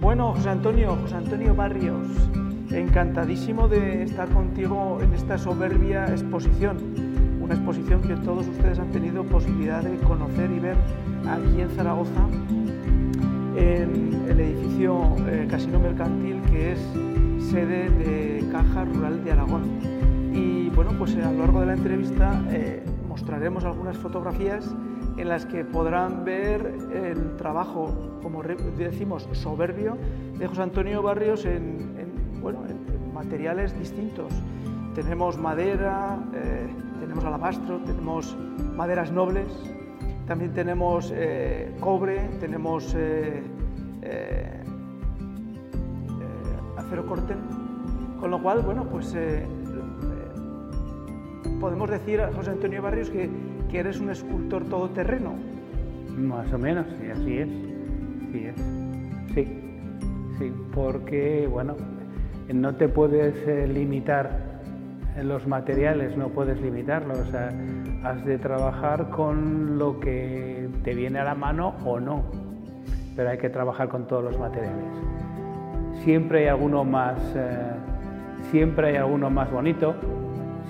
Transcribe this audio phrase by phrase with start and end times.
[0.00, 2.06] Bueno, José Antonio, José Antonio Barrios,
[2.70, 6.76] encantadísimo de estar contigo en esta soberbia exposición.
[7.40, 10.76] Una exposición que todos ustedes han tenido posibilidad de conocer y ver
[11.28, 12.28] aquí en Zaragoza,
[13.56, 16.80] en el edificio eh, Casino Mercantil, que es
[17.50, 19.62] sede de Caja Rural de Aragón.
[20.34, 24.74] Y bueno, pues a lo largo de la entrevista eh, mostraremos algunas fotografías
[25.16, 29.96] en las que podrán ver el trabajo, como decimos, soberbio
[30.38, 34.32] de José Antonio Barrios en, bueno, en materiales distintos.
[34.94, 36.66] Tenemos madera, eh,
[37.00, 38.36] tenemos alabastro, tenemos
[38.74, 39.46] maderas nobles,
[40.26, 43.42] también tenemos eh, cobre, tenemos eh,
[46.76, 47.38] acero corten,
[48.20, 49.16] con lo cual, bueno, pues
[51.58, 53.30] podemos decir a José Antonio Barrios que
[53.70, 55.34] que eres un escultor todoterreno.
[56.16, 57.48] Más o menos, sí, así es.
[58.32, 59.34] Sí, es.
[59.34, 59.44] sí,
[60.38, 61.76] sí, porque, bueno,
[62.52, 64.56] no te puedes eh, limitar
[65.22, 67.50] los materiales, no puedes limitarlos, o sea,
[68.04, 72.24] has de trabajar con lo que te viene a la mano o no,
[73.14, 74.84] pero hay que trabajar con todos los materiales.
[76.04, 77.72] Siempre hay alguno más, eh,
[78.50, 79.94] siempre hay alguno más bonito,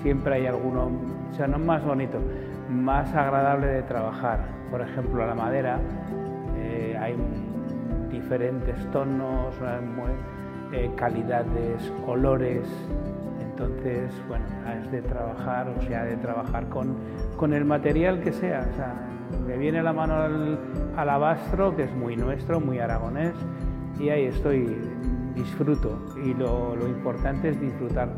[0.01, 0.89] siempre hay alguno,
[1.29, 2.17] o sea, no más bonito,
[2.69, 4.45] más agradable de trabajar.
[4.69, 5.79] Por ejemplo, la madera,
[6.57, 7.15] eh, hay
[8.11, 9.55] diferentes tonos,
[10.73, 12.67] eh, calidades, olores.
[13.41, 14.45] Entonces, bueno,
[14.79, 16.95] es de trabajar, o sea, de trabajar con,
[17.37, 18.67] con el material que sea.
[18.71, 18.93] O sea,
[19.47, 20.59] me viene la mano al
[20.95, 23.33] alabastro, que es muy nuestro, muy aragonés,
[23.99, 24.77] y ahí estoy,
[25.35, 25.99] disfruto.
[26.23, 28.09] Y lo, lo importante es disfrutar.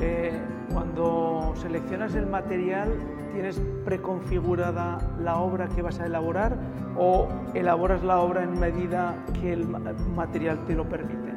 [0.00, 0.32] Eh,
[0.72, 2.88] cuando seleccionas el material,
[3.32, 6.56] ¿tienes preconfigurada la obra que vas a elaborar
[6.96, 11.32] o elaboras la obra en medida que el material te lo permite?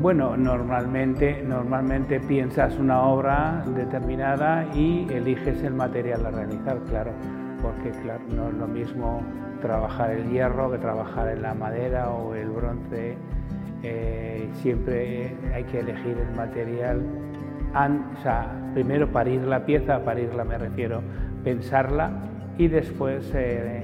[0.00, 7.12] Bueno, normalmente, normalmente piensas una obra determinada y eliges el material a realizar, claro,
[7.60, 7.92] porque
[8.34, 9.22] no es lo mismo
[9.60, 13.16] trabajar el hierro que trabajar en la madera o el bronce.
[13.82, 17.02] Eh, siempre hay que elegir el material
[17.74, 21.02] o sea, primero parir la pieza, parirla me refiero,
[21.42, 22.10] pensarla
[22.58, 23.82] y después eh,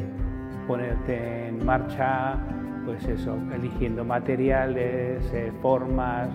[0.67, 2.37] ponerte en marcha,
[2.85, 6.29] pues eso, eligiendo materiales, eh, formas,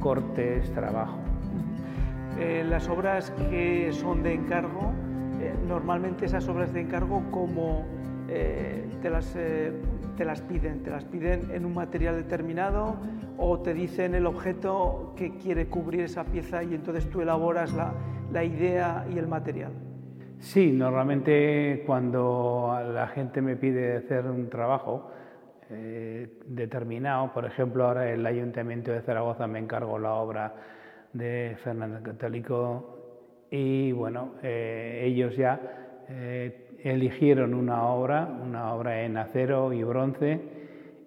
[0.00, 1.18] cortes, trabajo.
[2.38, 4.92] Eh, las obras que son de encargo,
[5.66, 7.84] normalmente esas obras de encargo, como
[8.28, 9.34] te las
[10.20, 12.94] te las piden, te las piden en un material determinado
[13.38, 17.94] o te dicen el objeto que quiere cubrir esa pieza y entonces tú elaboras la,
[18.30, 19.72] la idea y el material.
[20.38, 25.10] Sí, normalmente cuando la gente me pide hacer un trabajo
[25.70, 30.54] eh, determinado, por ejemplo ahora el Ayuntamiento de Zaragoza me encargó la obra
[31.14, 35.58] de Fernando Católico y bueno, eh, ellos ya
[36.10, 40.40] eh, eligieron una obra, una obra en acero y bronce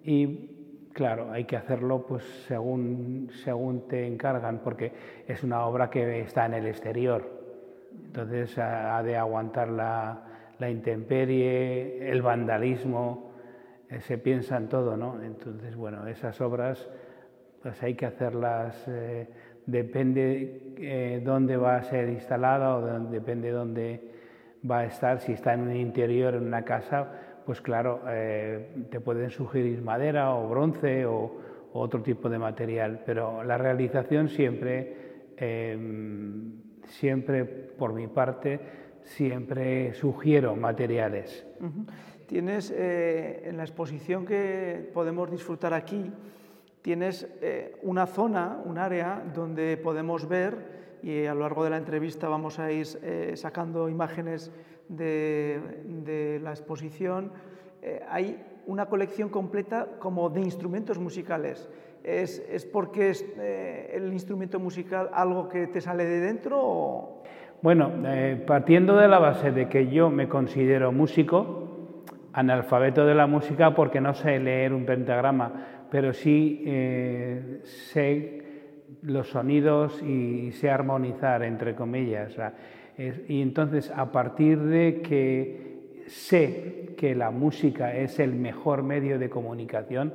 [0.04, 4.92] y claro, hay que hacerlo pues según, según te encargan porque
[5.26, 7.42] es una obra que está en el exterior.
[8.06, 13.32] Entonces ha de aguantar la, la intemperie, el vandalismo,
[13.88, 15.22] eh, se piensa en todo, ¿no?
[15.22, 16.88] Entonces, bueno, esas obras
[17.62, 19.28] pues hay que hacerlas, eh,
[19.66, 24.12] depende eh, dónde va a ser instalada o depende dónde
[24.68, 27.08] va a estar, si está en un interior, en una casa,
[27.44, 33.42] pues claro, eh, te pueden sugerir madera o bronce o, otro tipo de material, pero
[33.42, 36.52] la realización siempre, em,
[36.86, 38.60] siempre por mi parte,
[39.02, 41.44] siempre sugiero materiales.
[42.28, 46.12] Tienes eh, en la exposición que podemos disfrutar aquí,
[46.84, 51.78] tienes eh, una zona, un área donde podemos ver y a lo largo de la
[51.78, 54.52] entrevista vamos a ir eh, sacando imágenes
[54.86, 57.32] de, la exposición.
[57.80, 61.70] Eh, hay una colección completa como de instrumentos musicales.
[62.02, 66.60] ¿Es, es porque es eh, el instrumento musical algo que te sale de dentro?
[66.60, 67.22] O...
[67.62, 67.90] Bueno,
[68.46, 71.64] partiendo de la base de que yo me considero músico,
[72.34, 76.60] analfabeto de la música porque no sé leer un pentagrama, pero sí
[77.62, 78.42] sé
[79.02, 82.34] los sonidos y sé armonizar, entre comillas.
[83.28, 89.30] y entonces, a partir de que sé que la música es el mejor medio de
[89.30, 90.14] comunicación,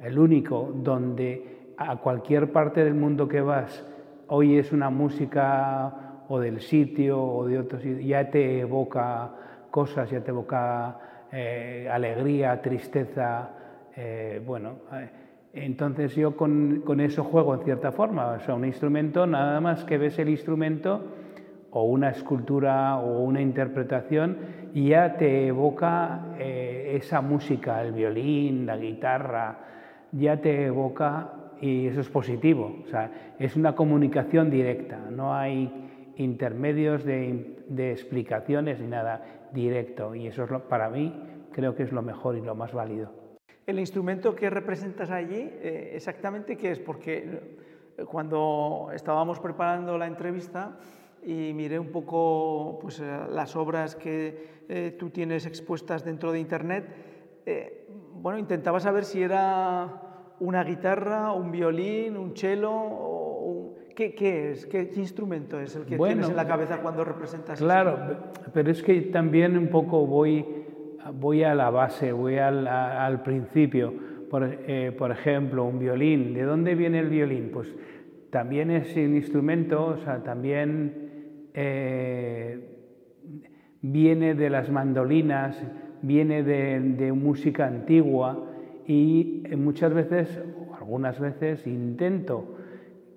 [0.00, 3.86] el único donde a cualquier parte del mundo que vas
[4.26, 9.30] oyes una música o del sitio o de otro sitio, ya te evoca
[9.70, 10.98] cosas, ya te evoca
[11.32, 13.55] eh, alegría, tristeza,
[13.96, 15.08] eh, bueno, eh,
[15.54, 18.32] entonces yo con, con, eso juego en cierta forma.
[18.32, 21.02] O sea, un instrumento, nada más que ves el instrumento
[21.70, 24.38] o una escultura o una interpretación
[24.74, 29.58] y ya te evoca eh, esa música, el violín, la guitarra,
[30.12, 32.80] ya te evoca y eso es positivo.
[32.84, 35.72] O sea, es una comunicación directa, no hay
[36.16, 39.22] intermedios de, de explicaciones ni nada
[39.52, 41.14] directo y eso es lo, para mí
[41.52, 43.25] creo que es lo mejor y lo más válido.
[43.66, 47.58] El instrumento que representas allí, eh, exactamente qué es, porque
[47.98, 50.78] eh, cuando estábamos preparando la entrevista
[51.24, 56.88] y miré un poco pues, eh, las obras que tú tienes expuestas dentro de Internet,
[58.14, 64.66] bueno, intentaba saber si era una guitarra, un violín, un cello, o ¿Qué, ¿Qué, es?
[64.66, 67.58] ¿Qué, instrumento es el que tienes en la cabeza cuando representas?
[67.58, 68.18] Claro,
[68.52, 70.65] pero es que también un poco voy
[71.12, 73.92] voy a la base, voy al, principio.
[74.30, 76.34] Por, eh, por, ejemplo, un violín.
[76.34, 77.50] ¿De dónde viene el violín?
[77.52, 77.72] Pues
[78.30, 81.06] también es un instrumento, o sea, también
[81.54, 82.58] eh,
[83.80, 85.62] viene de las mandolinas,
[86.02, 88.50] viene de, música antigua
[88.86, 90.40] y muchas veces,
[90.76, 92.56] algunas veces, intento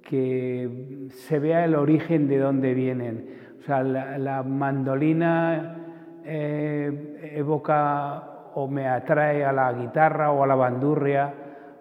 [0.04, 3.26] que se vea el origen de dónde vienen.
[3.60, 5.89] O sea, la mandolina
[6.32, 11.34] eh, evoca o me atrae a la guitarra o a la bandurria.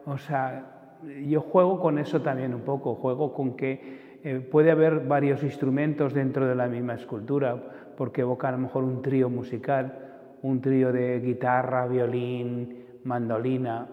[0.06, 0.96] O sea,
[1.26, 6.14] yo juego con eso también un poco, juego con que eh, puede haber varios instrumentos
[6.14, 7.62] dentro de la misma escultura,
[7.94, 13.86] porque evoca a lo mejor un trío musical, un trío de guitarra, violín, mandolina.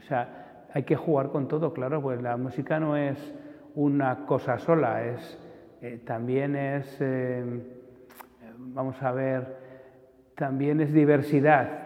[0.00, 3.34] O sea, hay que jugar con todo, claro, pues la música no es
[3.76, 5.38] una cosa sola, es,
[5.80, 6.98] eh, también es,
[8.58, 9.65] vamos a ver,
[10.36, 11.80] también es diversidad.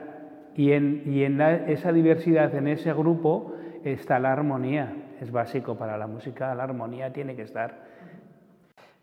[0.55, 3.55] Y en, y en esa diversidad, en ese grupo,
[3.85, 4.93] está la armonía.
[5.21, 7.89] Es básico para la música, la armonía tiene que estar.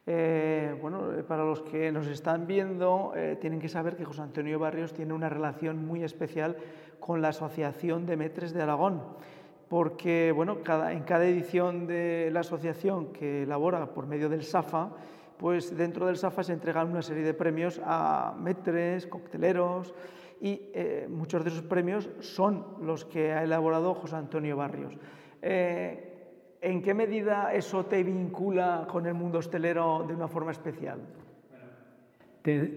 [0.09, 4.21] Eh, bueno, eh, para los que nos están viendo, eh, tienen que saber que José
[4.21, 6.55] Antonio Barrios tiene una relación muy especial
[6.99, 9.01] con la Asociación de Metres de Aragón,
[9.67, 14.91] porque bueno, cada, en cada edición de la asociación que elabora por medio del SAFA,
[15.37, 19.93] pues dentro del SAFA se entregan una serie de premios a metres, cocteleros
[20.41, 24.95] y eh, muchos de esos premios son los que ha elaborado José Antonio Barrios.
[25.41, 26.13] Eh,
[26.61, 30.99] ¿En qué medida eso te vincula con el mundo hostelero de una forma especial?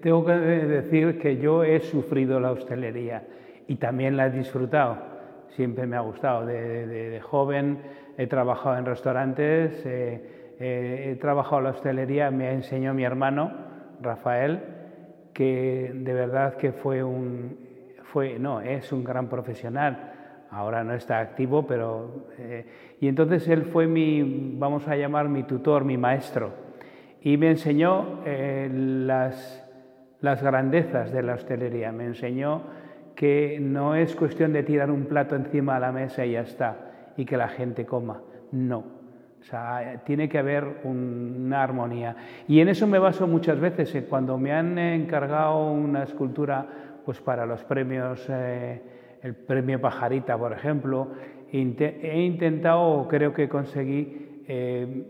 [0.02, 3.22] tengo que decir que yo he sufrido la hostelería
[3.68, 4.98] y también la he disfrutado.
[5.50, 6.44] Siempre me ha gustado.
[6.44, 7.78] De, joven
[8.18, 9.80] he trabajado en restaurantes.
[9.86, 13.50] Eh, he trabajado la hostelería, me enseñó mi hermano,
[14.00, 14.60] Rafael,
[15.32, 17.56] que de verdad que fue un,
[18.12, 20.12] fue, no, es un gran profesional.
[20.50, 22.26] Ahora no está activo, pero...
[22.38, 22.66] Eh,
[23.00, 26.50] y entonces él fue mi, vamos a llamar, mi tutor, mi maestro.
[27.22, 29.64] Y me enseñó eh, las,
[30.20, 31.92] las grandezas de la hostelería.
[31.92, 32.62] Me enseñó
[33.14, 37.12] que no es cuestión de tirar un plato encima de la mesa y ya está,
[37.16, 38.22] y que la gente coma.
[38.50, 38.99] No,
[39.40, 42.14] o sea, tiene que haber una armonía.
[42.46, 43.94] Y en eso me baso muchas veces.
[43.94, 46.66] Eh, cuando me han encargado una escultura
[47.04, 48.82] pues para los premios, eh,
[49.22, 51.08] el premio Pajarita, por ejemplo,
[51.50, 55.04] he intentado, creo que conseguí, eh,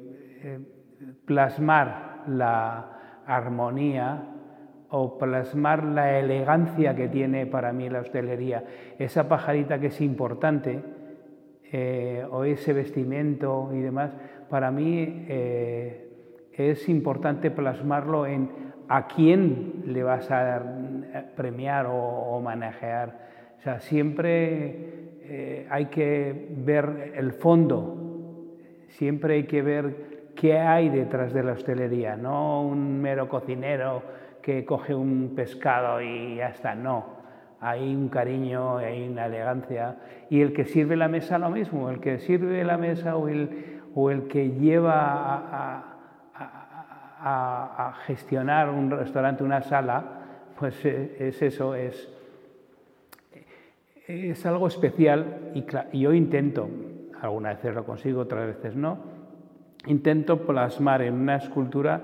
[1.24, 4.22] plasmar la armonía
[4.90, 8.64] o plasmar la elegancia que tiene para mí la hostelería.
[8.98, 10.82] Esa pajarita que es importante,
[11.72, 14.10] eh, o ese vestimento y demás,
[14.48, 16.08] para mí eh,
[16.52, 18.50] es importante plasmarlo en
[18.88, 20.60] a quién le vas a
[21.36, 23.28] premiar o, manejar.
[23.58, 28.56] O sea, siempre eh, hay que ver el fondo,
[28.88, 34.02] siempre hay que ver qué hay detrás de la hostelería, no un mero cocinero
[34.42, 37.19] que coge un pescado y ya está, no
[37.60, 39.96] hay un cariño, hay una elegancia.
[40.30, 43.80] Y el que sirve la mesa lo mismo, el que sirve la mesa o el,
[43.94, 45.86] o el que lleva a,
[48.06, 50.02] gestionar un restaurante, una sala,
[50.58, 52.08] pues eh, es eso, es,
[54.06, 55.64] es algo especial y,
[55.98, 56.70] yo intento,
[57.20, 58.98] algunas veces lo consigo, otras veces no,
[59.86, 62.00] intento plasmar en una escultura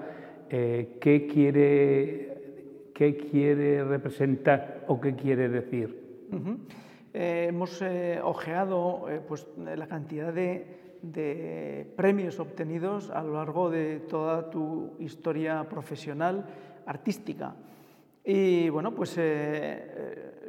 [0.50, 2.35] eh, qué quiere
[2.96, 6.24] qué quiere representar o qué quiere decir.
[7.12, 13.68] Eh, hemos eh, ojeado eh, pues, la cantidad de, de, premios obtenidos a lo largo
[13.68, 16.46] de toda tu historia profesional,
[16.86, 17.54] artística.
[18.24, 19.20] Y bueno, pues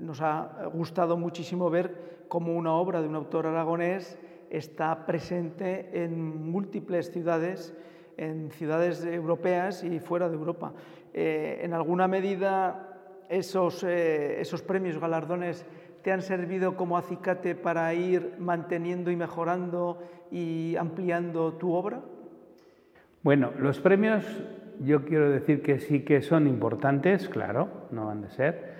[0.01, 4.17] nos ha gustado muchísimo ver cómo una obra de un autor aragonés
[4.49, 7.75] está presente en múltiples ciudades,
[8.15, 10.73] en ciudades europeas y fuera de Europa.
[11.19, 15.65] Eh, en alguna medida, esos, eh, esos premios, galardones,
[16.03, 19.97] te han servido como acicate para ir manteniendo y mejorando
[20.29, 22.01] y ampliando tu obra?
[23.23, 24.23] Bueno, los premios
[24.79, 28.73] yo quiero decir que sí que son importantes, claro, no han de ser,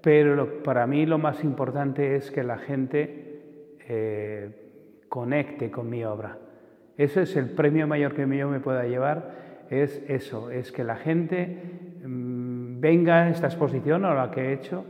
[0.00, 4.50] pero para mí lo más importante es que la gente eh,
[5.08, 6.38] conecte con mi obra.
[6.96, 10.96] Eso es el premio mayor que yo me pueda llevar, es eso, es que la
[10.96, 11.58] gente
[12.04, 14.84] mm, venga a esta exposición o la que he hecho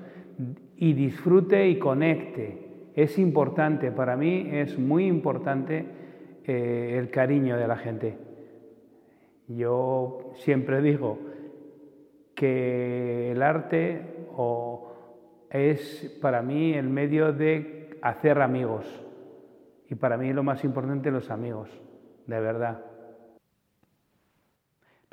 [0.76, 2.90] y disfrute y conecte.
[2.94, 5.84] Es importante, para mí es muy importante
[6.44, 8.18] eh, el cariño de la gente.
[9.48, 11.18] Yo siempre digo
[12.34, 14.02] que el arte
[15.50, 18.84] es para mí el medio de hacer amigos.
[19.88, 21.70] Y para mí lo más importante los amigos,
[22.26, 22.93] de verdad.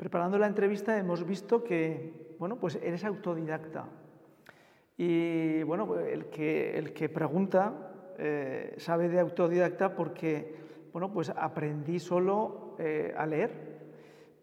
[0.02, 3.84] Preparando la entrevista hemos visto que, bueno, pues eres autodidacta.
[4.96, 10.56] Y bueno, el que, el que pregunta eh, sabe de autodidacta porque,
[10.92, 13.70] bueno, pues aprendí solo eh, a leer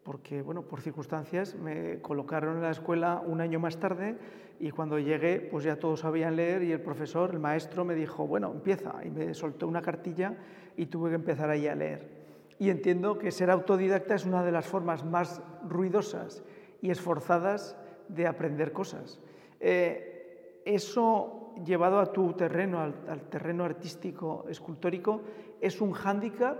[0.02, 4.16] porque bueno, por circunstancias me colocaron en la escuela un año más tarde
[4.58, 8.26] y cuando llegué pues ya todos sabían leer y el profesor, el maestro me dijo,
[8.26, 10.38] bueno, empieza y me soltó una cartilla
[10.74, 12.19] y tuve que empezar ahí a leer.
[12.60, 16.44] Y entiendo que ser autodidacta es una de las formas más ruidosas
[16.82, 17.74] y esforzadas
[18.08, 19.18] de aprender cosas.
[19.60, 25.22] Eh, eso llevado a tu terreno, al, terreno artístico, escultórico,
[25.58, 26.58] es un hándicap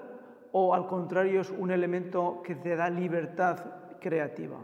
[0.53, 3.59] o al contrario es un elemento que te da libertad
[4.01, 4.57] creativa?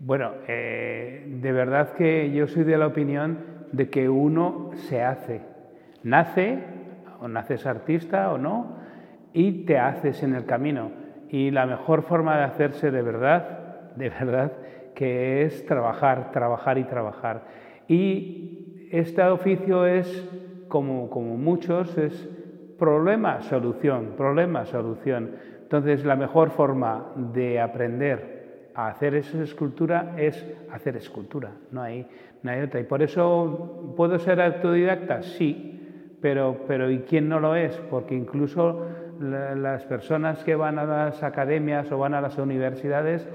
[0.00, 3.38] Bueno, eh, de verdad que yo soy de la opinión
[3.72, 5.40] de que uno se hace.
[6.02, 6.58] Nace,
[7.20, 8.81] o naces artista o no,
[9.32, 10.90] y te haces en el camino.
[11.28, 14.52] Y la mejor forma de hacerse de verdad, de verdad,
[14.94, 17.42] que es trabajar, trabajar y trabajar.
[17.88, 20.28] Y este oficio es,
[20.68, 22.28] como, como muchos, es
[22.82, 25.36] Problema, solución, problema, solución.
[25.62, 32.08] Entonces, la mejor forma de aprender a hacer esa escultura es hacer escultura, no hay,
[32.42, 32.80] no otra.
[32.80, 35.22] Y por eso, ¿puedo ser autodidacta?
[35.22, 37.76] Sí, pero, pero ¿y quién no lo es?
[37.88, 38.84] Porque incluso
[39.22, 43.28] las personas que van a las academias o van a las universidades,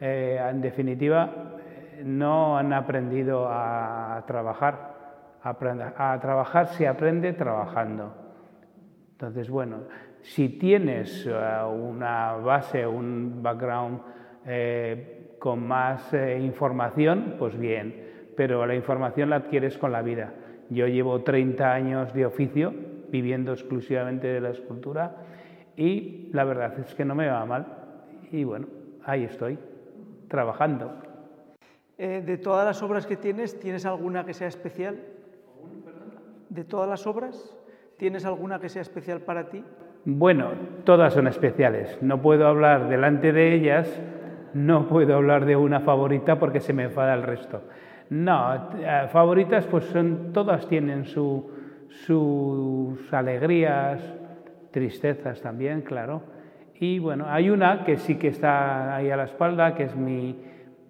[0.00, 1.56] eh, en definitiva,
[2.04, 4.90] no han aprendido a trabajar.
[5.42, 8.14] A trabajar se aprende trabajando.
[9.12, 9.84] Entonces, bueno,
[10.20, 11.32] si tienes eh,
[11.64, 14.00] una base, un background
[14.46, 20.34] eh, con más información, pues bien, pero la información la adquieres con la vida.
[20.68, 25.16] Yo llevo 30 años de oficio viviendo exclusivamente de la escultura
[25.76, 27.66] y la verdad es que no me va mal.
[28.30, 28.66] Y bueno,
[29.04, 29.58] ahí estoy,
[30.28, 30.92] trabajando.
[31.98, 34.98] de todas las obras que tienes, ¿tienes alguna que sea especial?
[36.48, 37.56] ¿De todas las obras?
[37.96, 39.62] ¿Tienes alguna que sea especial para ti?
[40.04, 40.52] Bueno,
[40.84, 41.98] todas son especiales.
[42.00, 44.00] No puedo hablar delante de ellas,
[44.54, 47.62] no puedo hablar de una favorita porque se me enfada el resto.
[48.08, 51.50] No, eh, favoritas pues son, todas tienen su,
[51.90, 54.00] sus alegrías,
[54.70, 56.22] tristezas también, claro.
[56.74, 60.42] Y bueno, hay una que sí que está ahí a la espalda, que es mi,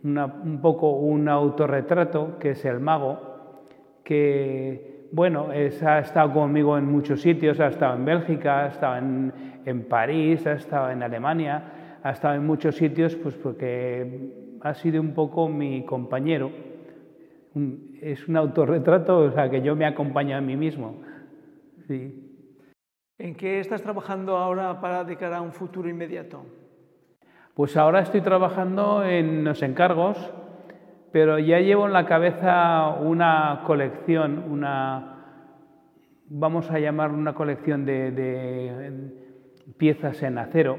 [0.05, 3.65] un poco un autorretrato, que es el mago,
[4.05, 9.85] que bueno, ha estado conmigo en muchos sitios, ha estado en Bélgica, ha estado en,
[9.89, 15.13] París, ha estado en Alemania, ha estado en muchos sitios, pues porque ha sido un
[15.13, 16.51] poco mi compañero.
[18.01, 21.03] Es un autorretrato, o sea, que yo me acompaño a mí mismo.
[21.89, 26.45] ¿En qué estás trabajando ahora para de cara a un futuro inmediato?
[27.55, 30.33] Pues ahora estoy trabajando en los encargos
[31.13, 35.25] pero ya llevo en la cabeza una colección, una,
[36.29, 39.11] vamos a llamar una colección de,
[39.77, 40.79] piezas en acero,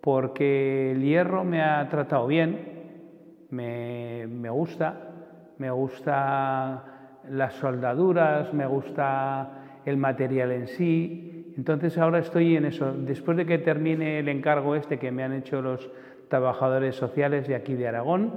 [0.00, 5.13] porque el hierro me ha tratado bien, me, me gusta,
[5.58, 6.84] me gusta
[7.30, 11.52] las soldaduras, me gusta el material en sí.
[11.56, 12.92] Entonces ahora estoy en eso.
[12.92, 15.90] Después de que termine el encargo este que me han hecho los
[16.28, 18.32] trabajadores sociales de aquí de Aragón,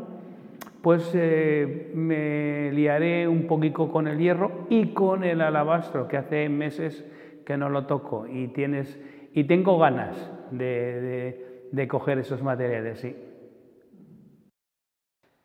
[0.82, 6.48] pues eh, me liaré un poquito con el hierro y con el alabastro, que hace
[6.50, 7.04] meses
[7.46, 9.00] que no lo toco y, tienes,
[9.34, 10.16] y tengo ganas
[10.52, 13.06] de, coger esos materiales.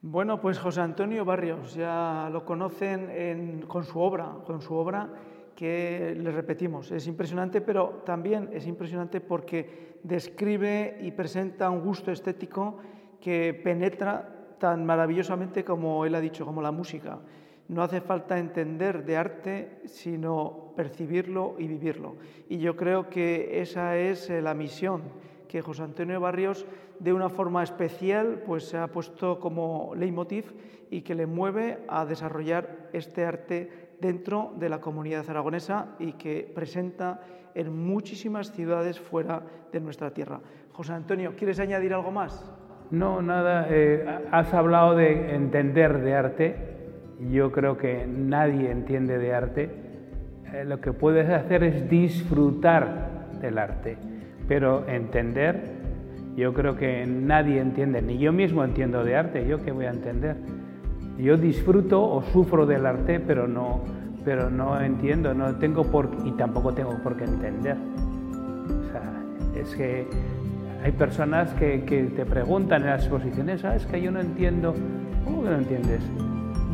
[0.05, 5.09] Bueno, pues José Antonio Barrios, ya lo conocen con su obra, con su obra
[5.55, 12.11] que le repetimos, es impresionante, pero también es impresionante porque describe y presenta un gusto
[12.11, 12.79] estético
[13.21, 17.21] que penetra tan maravillosamente como él ha dicho, como la música.
[17.69, 22.17] No hace falta entender de arte, sino percibirlo y vivirlo.
[22.49, 25.03] Y yo creo que esa es eh, la misión
[25.53, 26.65] que José Antonio Barrios
[26.99, 30.55] de una forma especial pues se ha puesto como leitmotiv
[30.91, 36.51] y que le mueve a desarrollar este arte dentro de la comunidad aragonesa y que
[36.55, 37.21] presenta
[37.55, 40.41] en muchísimas ciudades fuera de nuestra tierra.
[40.73, 42.51] José Antonio, ¿quieres añadir algo más?
[42.91, 43.67] No, nada.
[43.69, 46.57] Eh, has hablado de entender de arte.
[47.31, 49.71] Yo creo que nadie entiende de arte.
[50.55, 53.99] Eh, lo que puedes hacer es disfrutar del arte,
[54.49, 55.63] pero entender,
[56.37, 59.91] yo creo que nadie entiende, ni yo mismo entiendo de arte, yo qué voy a
[59.91, 60.37] entender.
[61.19, 63.83] Yo disfruto o sufro del arte, pero no,
[64.25, 67.77] pero no entiendo, no tengo por y tampoco tengo por qué entender.
[67.77, 70.07] O sea, es que
[70.83, 74.75] hay personas que, que te preguntan en las exposiciones, ¿sabes que yo no entiendo?
[75.25, 76.01] ¿Cómo que no entiendes?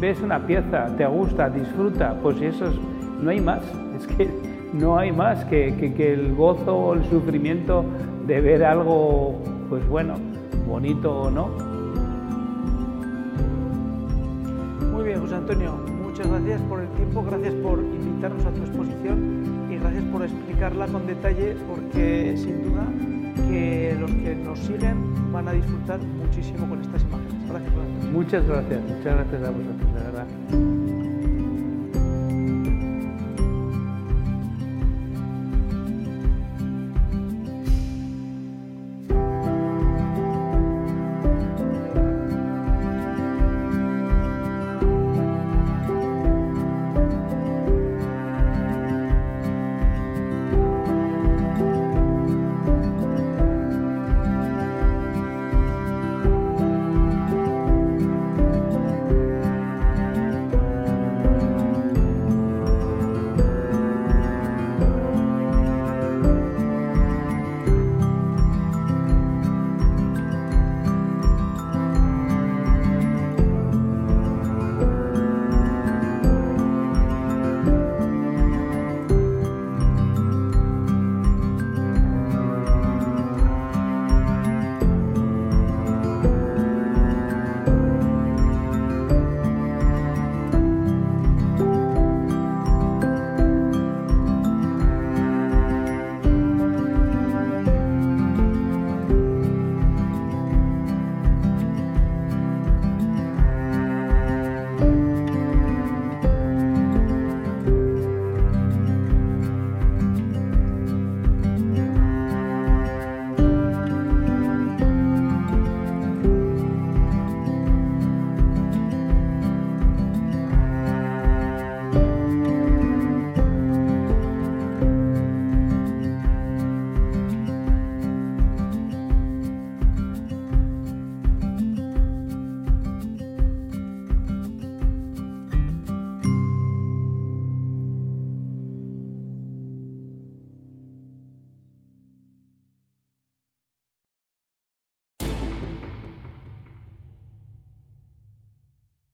[0.00, 2.76] Ves una pieza, te gusta, disfruta, pues eso es,
[3.20, 3.62] no hay más.
[3.96, 7.84] Es que no hay más que, que, que el gozo o el sufrimiento
[8.26, 10.14] de ver algo, pues bueno,
[10.66, 11.48] bonito o no,
[15.08, 15.72] bien, José Antonio,
[16.02, 20.86] muchas gracias por el tiempo, gracias por invitarnos a tu exposición y gracias por explicarla
[20.86, 22.84] con detalle porque sin duda
[23.48, 27.48] que los que nos siguen van a disfrutar muchísimo con estas imágenes.
[27.48, 27.72] Gracias,
[28.12, 30.87] Muchas gracias, muchas gracias a vosotros, de verdad.